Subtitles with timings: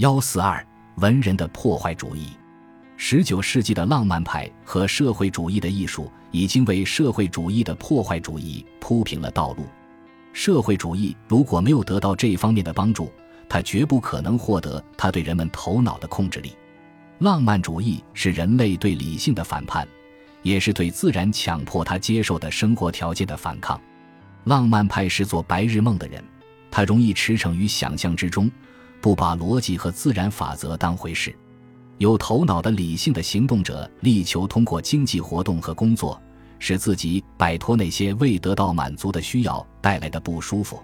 [0.00, 2.28] 幺四二文人的破坏主义。
[2.96, 9.66] 十九世纪的浪漫派和社会主义的艺术已经为社会主义的破坏主义铺平了道路。
[10.32, 13.12] 社会主义如果没有得到这方面的帮助，
[13.46, 16.56] 它绝不可能获得它对人们头脑的控制力。
[17.18, 19.86] 浪漫主义是人类对理性的反叛，
[20.40, 23.78] 也是对自然强迫他接受的生活条件的反抗。
[24.44, 26.24] 浪漫派是做白日梦的人，
[26.70, 28.50] 他容易驰骋于想象之中，
[29.00, 31.34] 不把逻辑和自然法则当回事。
[31.98, 36.20] 有头脑的理性的行动者力求通过经济活动和工作，
[36.58, 40.82] 使自己摆脱那些未得到满足的需要带来的不舒服。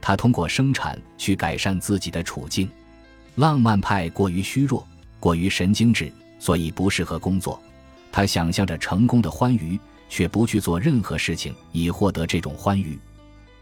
[0.00, 2.68] 他通过生产去改善自己的处境。
[3.36, 4.86] 浪漫派过于虚弱，
[5.18, 7.58] 过于神经质，所以不适合工作。
[8.10, 9.80] 他想象着成功的欢愉，
[10.10, 12.98] 却不去做任何事情以获得这种欢愉。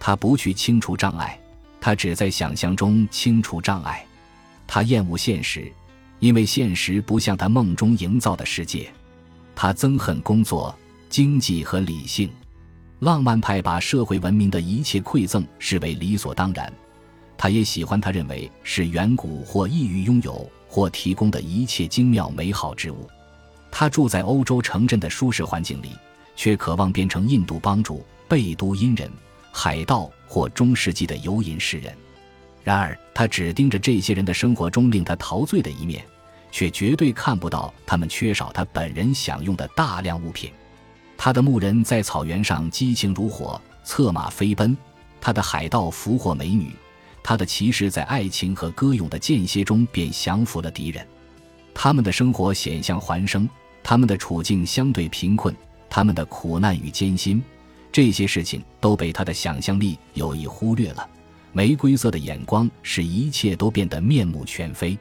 [0.01, 1.40] 他不去清除障碍，
[1.81, 4.05] 他只在想象中清除障碍。
[4.67, 5.73] 他厌恶现实。
[6.21, 8.93] 因为现实不像他梦中营造的世界，
[9.57, 12.31] 他憎恨工作、经济和理性。
[12.99, 16.71] 浪漫派把社会文明的一切馈赠视为理所当然，
[17.39, 23.09] 他也喜欢他认为是远古或易于拥有或提供的一切精妙美好之物。
[23.71, 25.93] 他住在欧洲城镇的舒适环境里，
[26.37, 29.11] 却渴望变成印度帮主、贝都因人、
[29.53, 31.95] 海盗或中世纪的游吟诗人。
[32.63, 36.05] 然而，他只盯着这些人的生活中令他陶醉的一面，
[36.53, 40.53] 却绝对看不到他们缺少他本人享用的大量物品。
[41.17, 44.75] 他的牧人在草原上激情如火，策马飞奔；
[45.21, 46.67] 他的海盗俘获美女；
[47.23, 51.07] 他的骑士在爱情和歌咏的间歇中便降服了敌人。
[51.75, 53.49] 他们的生活险象环生，
[53.83, 55.55] 他们的处境相对贫困，
[55.89, 57.43] 他们的苦难与艰辛，
[57.93, 61.09] 这些事情都被他的想象力有意忽略了。
[61.53, 64.97] 玫瑰色的眼光使一切都变得面目全非。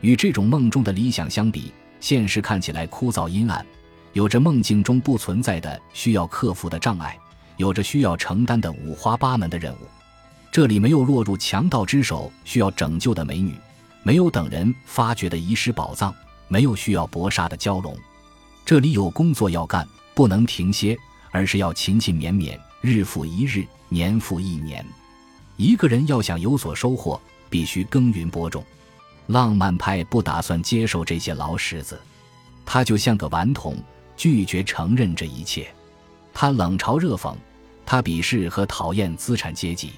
[0.00, 3.64] 与这种梦中的理想相比，现实看起来枯燥阴暗，
[4.14, 7.18] 有着梦境中不存在的需要克服的障碍，
[7.58, 9.86] 有着需要承担的五花八门的任务。
[10.50, 13.54] 这里没有落入强盗之手需要拯救的美女，
[14.02, 16.14] 没有等人发掘的遗失宝藏，
[16.48, 17.96] 没有需要搏杀的蛟龙。
[18.64, 20.96] 这里有工作要干，不能停歇，
[21.32, 24.86] 而是要勤勤勉勉，日复一日，年复一年。
[25.56, 27.20] 一个人要想有所收获，
[27.50, 28.64] 必须耕耘播种。
[29.26, 32.00] 浪漫派不打算接受这些老石子，
[32.64, 33.76] 他就像个顽童，
[34.16, 35.66] 拒绝承认这一切。
[36.34, 37.34] 他冷嘲热讽，
[37.86, 39.92] 他鄙视和讨厌资产阶级。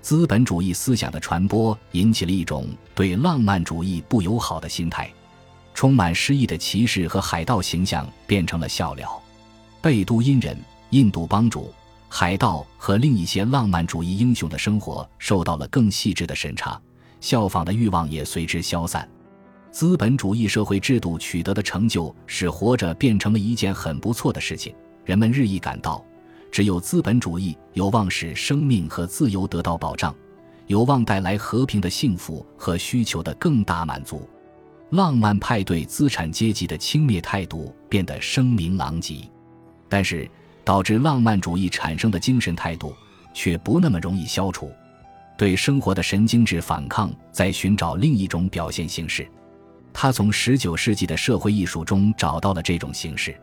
[0.00, 5.10] 资本主义思想的传播引起了一种对浪漫主义不友好的心态。
[5.72, 9.20] 充满诗意的骑士和海盗形象变成了笑料。
[9.84, 10.58] 贝都因人、
[10.88, 11.70] 印度帮主。
[12.08, 16.80] 海盗和另一些浪漫主义英雄的生活受到了更细致的审查，
[17.20, 19.06] 效仿的欲望也随之消散。
[19.70, 24.74] 资本主义社会制度取得的成就使活着变成了一件很不错的事情。
[25.04, 26.02] 人们日益感到，
[26.50, 30.16] 只有资本主义有望使生命和自由得到保障，
[30.66, 34.26] 有望带来和平的幸福和需求的更大满足。
[34.92, 39.28] 浪漫派对资产阶级的轻蔑态度变得声名狼藉，
[39.94, 40.28] 但是。
[40.66, 42.96] 导致浪漫主义产生的精神态度
[43.34, 44.72] 却不那么容易消除，
[45.36, 49.28] 对生活的神经质反抗在寻找另一种表现形式。
[49.92, 53.38] 他从十九世纪的社会艺术中找到了这种形式。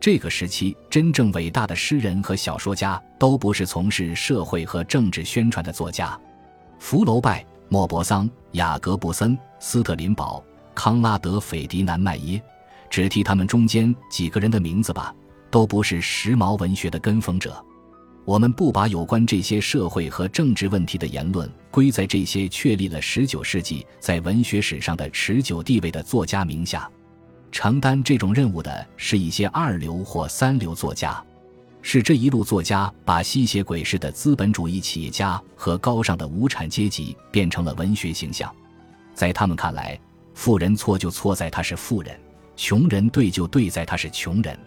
[0.00, 6.18] 这个时期真正伟大的诗人和小说家都不是从事社会和政治宣传的作家。
[6.78, 10.42] 福楼拜、莫泊桑、雅各布森、斯特林堡、
[10.74, 12.42] 康拉德、斐迪南麦耶，
[12.88, 15.14] 只提他们中间几个人的名字吧。
[15.54, 17.64] 都不是时髦文学的跟风者，
[18.24, 26.90] 我们不把有关这些社会和政治问题的言论归在这些确立了十九世纪在文学史上的持久地位的作家名下。
[27.52, 31.24] 承担这种任务的是一些二流或三流作家，
[31.82, 38.52] 是这一路作家把吸血鬼式的资本主义企业家和高尚的无产阶级变成了文学形象。
[39.14, 39.96] 在他们看来，
[40.34, 42.18] 富人错就错在他是富人，
[42.56, 44.58] 穷人对就对在他是穷人。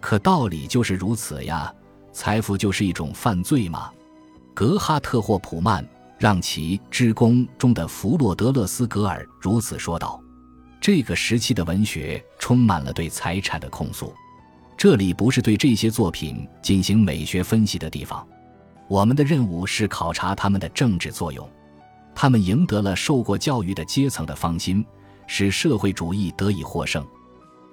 [0.00, 1.72] 可道理就是如此呀，
[2.12, 3.90] 财富就是一种犯罪吗？
[4.54, 5.86] 格哈特霍普曼
[6.18, 10.20] 让其之宫中的弗洛德勒斯格尔如此说道。
[10.80, 14.14] 这个时期的文学充满了对财产的控诉。
[14.76, 18.24] 这里不是对这些作品进行美学分析的地方，
[18.88, 21.48] 我们的任务是考察他们的政治作用。
[22.14, 24.84] 他们赢得了受过教育的阶层的芳心，
[25.26, 27.04] 使社会主义得以获胜。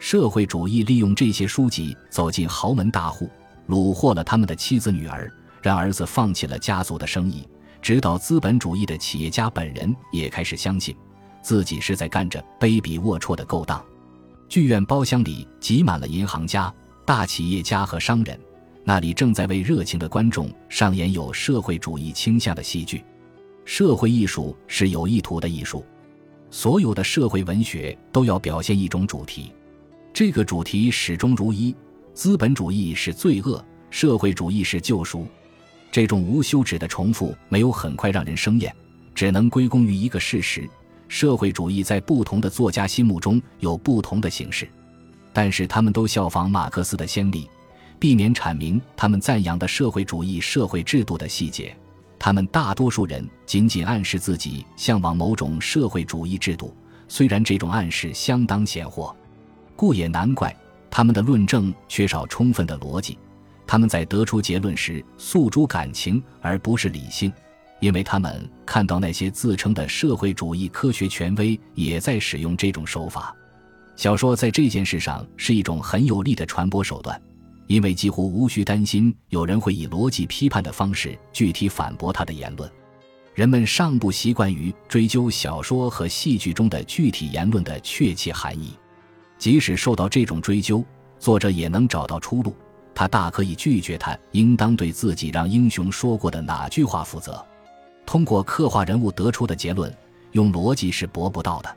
[0.03, 3.29] 社会主义利用这些书籍走进豪门大户，
[3.69, 7.47] 虏获了他们的妻子女儿，让儿子放弃了家族的生意。
[7.81, 10.93] 直到资本主义的企业家本人也开始相信，
[11.41, 13.81] 自己是在干着卑鄙龌龊的勾当。
[14.49, 16.71] 剧院包厢里挤满了银行家、
[17.05, 18.37] 大企业家和商人，
[18.83, 23.01] 那里正在为热情的观众上演有社会主义倾向的戏剧。
[23.63, 25.85] 社会艺术是有意图的艺术，
[26.51, 29.53] 所有的社会文学都要表现一种主题，
[30.13, 31.75] 这个主题始终如一：
[32.13, 35.25] 资本主义是罪恶，社会主义是救赎。
[35.91, 38.71] 这种无休止的重复没有很快让人生厌，
[39.15, 40.69] 只能归功于一个事实：
[41.07, 44.69] 社会主义在不同的作家心目中有不同的形式，
[45.33, 47.49] 但是他们都效仿马克思的先例，
[47.97, 51.75] 避免阐明他们赞扬的社会主义社会制度的细节。
[52.19, 56.71] 他们大多数人仅仅暗示自己向往某种社会主义制度，
[57.07, 59.15] 虽然这种暗示相当鲜活，
[59.75, 60.55] 故也难怪
[60.89, 63.17] 他们的论证缺少充分的逻辑。
[63.65, 67.31] 他们在得出结论时诉诸感情而不是理性，
[67.79, 73.35] 因为他们看到那些自称的社会主义科学权威也在使用这种手法。
[73.95, 77.19] 小说在这件事上是一种很有力的传播手段。
[77.67, 82.69] 因为几乎无需担心有人会以逻辑批判的方式具体反驳他的言论，
[83.33, 88.73] 人们尚不习惯于追究小说和戏剧中的具体言论的确切含义。
[89.43, 90.81] 即使受到这种追究，
[91.19, 92.55] 作者也能找到出路。
[92.95, 97.45] 他大可以拒绝他应当对自己让英雄说过的哪句话负责。
[98.05, 99.93] 通过刻画人物得出的结论，
[100.31, 101.75] 用逻辑是驳不到的。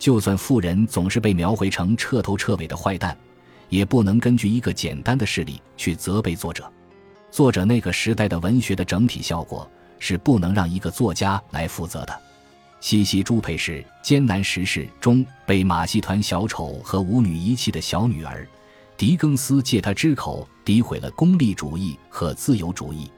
[0.00, 3.16] 就算富人总是被描绘成彻头彻尾的坏蛋。
[3.68, 6.68] 也不能根据一个简单的事例去责备作者。
[7.30, 9.70] 作者那个时代的文学的整体效果
[10.00, 12.20] 是不能让一个作家来负责的。
[12.86, 18.46] 西西朱佩是艰难时事中被马戏团小丑和舞女遗弃的小女儿，
[18.96, 23.10] 狄更斯借她之口诋毁了功利主义和自由主义。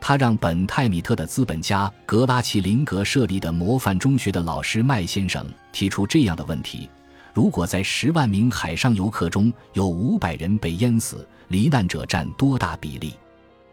[0.00, 6.88] 他让本泰米特的资本家格拉奇林格设立的模范中学的老师麦先生提出这样的问题。
[7.34, 13.14] 如果在十万名海上游客中有五百人被淹死，罹难者占多大比例？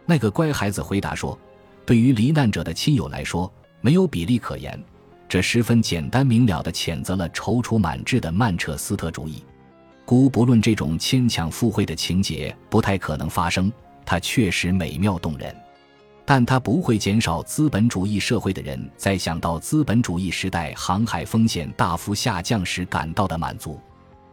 [0.03, 1.37] 那个乖孩子回答说
[1.85, 4.83] ：“对于罹难者的亲友来说，没有比例可言。”
[5.29, 9.43] 这十分简单明了地谴责了踌躇满志的曼彻斯特主义。
[10.05, 13.71] 姑不论这种牵强附会的情节不太可能发生，
[14.05, 15.53] 它确实美妙动人。
[16.23, 23.79] 但它不会减少资本主义社会的人在想到资本主义时代航海风险大幅下降时感到的满足。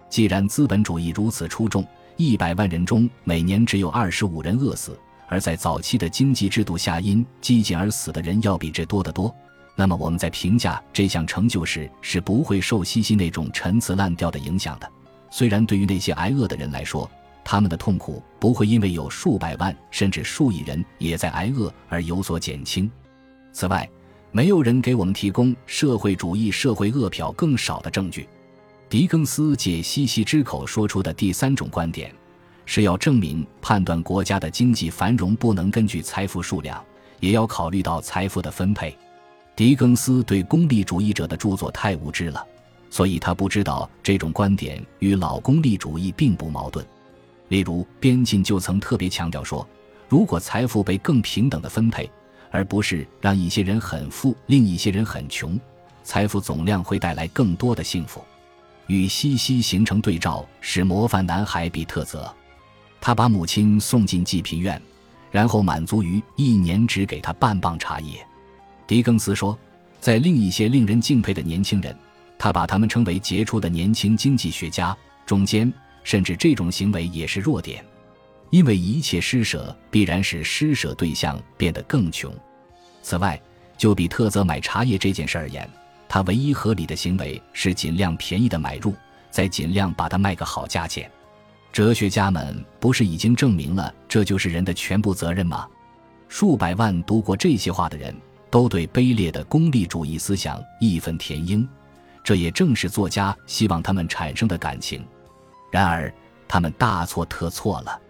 [0.08, 1.84] 既然资本主义如此出众，
[2.16, 4.96] 一百万人中每年只有二十五人饿死，
[5.28, 9.34] 而在早期的经济制度下因饥馑而死的人要比这多得多，
[9.76, 14.88] 那么我们在评价这项成就时是不会受西西那种陈词滥调的影响的。
[15.30, 17.10] 虽然对于那些挨饿的人来说，
[17.44, 22.90] 他们的痛苦不会因为有数百万甚至数亿人也在挨饿而有所减轻。
[23.52, 23.88] 此外，
[24.30, 28.28] 没有人给我们提供社会主义社会饿殍更少的证据。
[28.88, 32.14] 狄更斯借西西之口说出的第三种观点，
[32.64, 36.82] 是要证明判断国家的经济繁荣不能根据财富数量，
[37.18, 38.96] 也要考虑到财富的分配。
[39.56, 42.44] 狄更斯对功利主义者的著作太无知了，
[42.90, 46.84] 所以他不知道这种观点与老功利主义并不矛盾。
[47.48, 49.64] 例如，边沁就曾特别强调说，
[50.08, 52.10] 如果财富被更平等的分配，
[52.50, 55.58] 而不是让一些人很富，另一些人很穷，
[56.02, 58.24] 财富总量会带来更多的幸福。
[58.88, 62.34] 与西西形成对照是模范男孩比特泽，
[63.00, 64.82] 他把母亲送进济贫院，
[65.30, 68.26] 然后满足于一年只给他半磅茶叶。
[68.86, 69.58] 狄更斯说，
[70.00, 71.96] 在另一些令人敬佩的年轻人，
[72.38, 75.72] 他把他们称为杰出的年轻经济学家中间。
[76.04, 77.82] 甚至这种行为也是弱点，
[78.50, 82.30] 因为一切施舍必然使施舍对象变得更穷。
[83.00, 83.40] 此外，
[83.78, 85.66] 就比特泽买茶叶这件事而言，
[86.06, 88.94] 他唯一合理的行为是尽量便宜的买入，
[89.30, 91.10] 再尽量把它卖个好价钱。
[91.72, 95.66] 哲学家们不是已经证明了这就是人的全部责任吗？
[96.28, 98.14] 数百万读过这些话的人
[98.54, 101.66] 都对卑劣的功利主义思想义愤填膺，
[102.22, 105.04] 这也正是作家希望他们产生的感情。
[105.72, 106.14] 然而，
[106.46, 108.00] 他们大错特错了。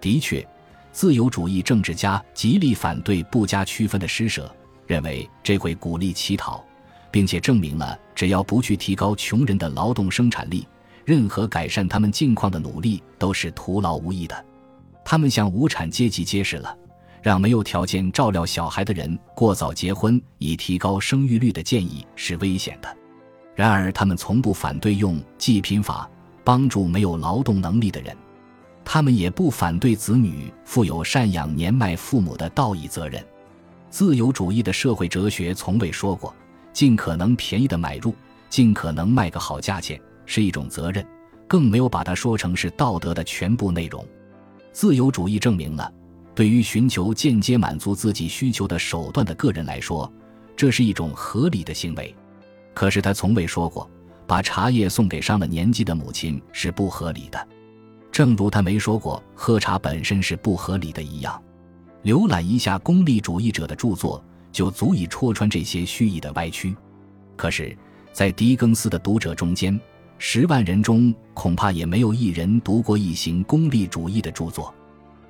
[0.00, 0.44] 的确，
[0.90, 4.52] 自由主义政治家极力反对不加区分的施舍，
[4.84, 6.64] 认为这会鼓励乞讨，
[7.12, 10.66] 并且证明了只要不去提高穷人的劳动生产力，
[11.04, 14.44] 任何改善他们境况的努力都是徒劳无益的。
[15.04, 16.76] 他们向无产阶级揭示了，
[17.24, 22.96] 让没有条件照料小孩的人过早结婚以提高生育率的建议是危险的。
[23.56, 26.08] 然而，他们从不反对用济贫法。
[26.46, 28.14] 帮助没有劳动能力的人，
[28.84, 33.24] 他们也不反对子女负有赡养年迈父母的道义责任。
[33.88, 36.36] 自由主义的社会哲学从未说过
[36.70, 38.14] 尽可能便宜的买入，
[38.50, 41.02] 尽可能卖个好价钱是一种责任，
[41.48, 44.06] 更没有把它说成是道德的全部内容。
[44.70, 45.90] 自由主义证明了，
[46.34, 50.12] 对于寻求间接满足自己需求的手段的个人来说，
[50.56, 52.14] 这是一种合理的行为。
[52.74, 53.88] 可是他从未说过，
[54.26, 57.48] 把茶叶送给上了年纪的母亲是不合理的。
[58.10, 61.40] 正如他没说过喝茶本身是不合理的一样。
[62.02, 64.22] 浏览一下功利主义者的著作，
[64.52, 66.76] 就足以戳穿这些蓄意的歪曲。
[67.36, 67.76] 可是，
[68.12, 69.80] 在狄更斯的读者中间，
[70.18, 74.74] 十万人中恐怕也没有一人读过一行功利主义的著作。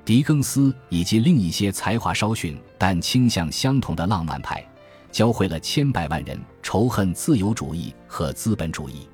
[0.04, 4.62] 狄更斯以及另一些才华稍逊但倾向相同的浪漫派，
[5.11, 9.08] 教会了千百万人仇恨自由主义和资本主义。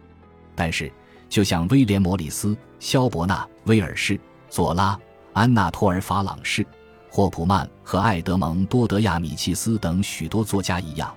[0.57, 0.93] 但是，
[1.29, 4.19] 就像威廉·摩里斯、肖伯纳、威尔士、
[4.49, 4.99] 佐拉、
[5.33, 6.67] 安娜托尔·法朗士、
[7.09, 11.15] 霍普曼和艾德蒙多·德亚米契斯等许多作家一样。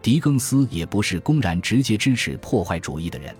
[0.00, 3.34] 狄更斯也不是公然直接支持破坏主义的人，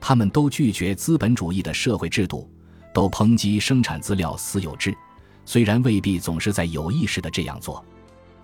[0.00, 2.48] 他们都拒绝资本主义的社会制度，
[2.94, 4.96] 都抨击生产资料私有制，
[5.46, 7.82] 虽然未必总是在有意识的这样做。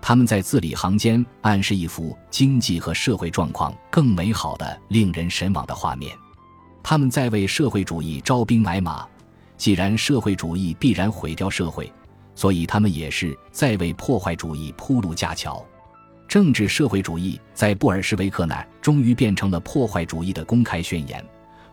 [0.01, 6.17] 他们在字里行间暗示一幅经济和社会状况更美好的、令人神往的画面。
[6.81, 9.07] 他们在为社会主义招兵买马，
[9.55, 11.89] 既然社会主义必然毁掉社会，
[12.35, 15.65] 所以他们也是在为破坏主义铺路架桥。
[16.27, 21.23] 政治社会主义在布尔什维克那终于变成了破坏主义的公开宣言，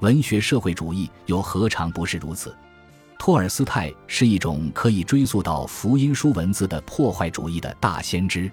[0.00, 2.54] 文学社会主义又何尝不是如此？
[3.20, 8.50] 托尔斯泰是一种可以追溯到福音书文字的破坏主义的大先知，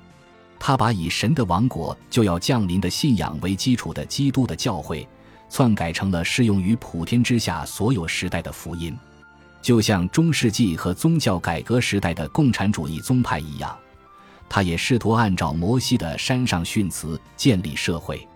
[0.60, 5.08] 他把以神的王国就要降临的信仰为基础的基督的教诲，
[5.50, 8.94] 篡改成了适用于普天之下所有时代的福音，
[9.62, 13.74] 就像中世纪和宗教改革时代的共产主义宗派一样。
[14.50, 18.28] 他也试图按照摩西的山上训词建立社会，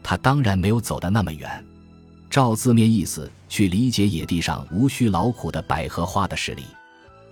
[0.00, 1.66] 他当然没有走得那么远。
[2.30, 6.64] 照字面意思去理解野地上无需劳苦的百合花的势力，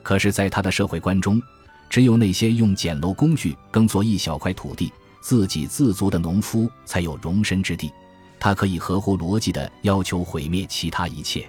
[0.02, 1.40] 可是，在他的社会观中，
[1.88, 7.90] 只有那些用简陋工具耕作一小块土地、自给自足的农夫才有容身之地。
[8.38, 11.48] 他可以合乎逻辑地要求毁灭其他一切。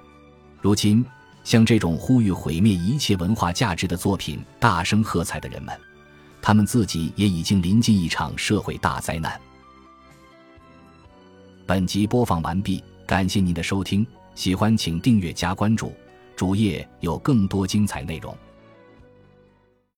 [0.61, 1.05] 如今，
[1.43, 5.77] 像这种呼吁毁灭一切文化价值的作品大声喝彩的人们。
[6.41, 9.37] 他们自己也已经临近一场社会大灾难。
[11.65, 15.93] 本集播放完毕，感谢您的收听，喜欢请订阅加关注，
[16.35, 18.35] 主页有更多精彩内容。